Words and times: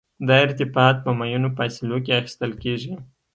دا 0.27 0.35
ارتفاعات 0.45 0.97
په 1.05 1.11
معینو 1.19 1.49
فاصلو 1.57 1.97
کې 2.05 2.11
اخیستل 2.21 2.51
کیږي 2.63 2.93